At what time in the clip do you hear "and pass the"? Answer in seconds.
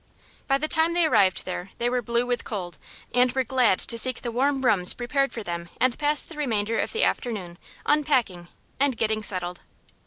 5.79-6.33